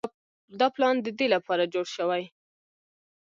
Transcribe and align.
دا 0.59 0.67
پلان 0.75 0.95
د 1.01 1.07
دې 1.19 1.27
لپاره 1.35 1.63
جوړ 1.73 1.85
شوی 1.95 2.23